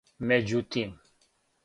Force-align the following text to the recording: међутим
међутим 0.29 0.95